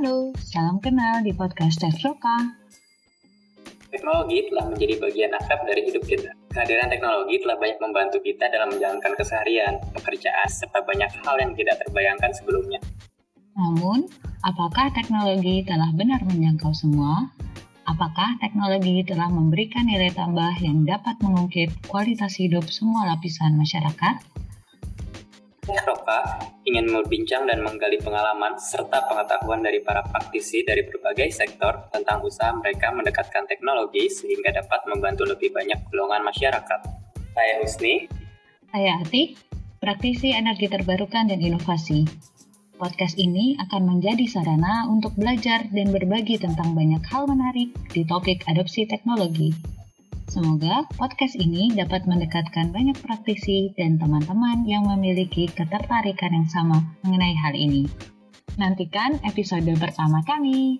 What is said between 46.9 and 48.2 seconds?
hal menarik di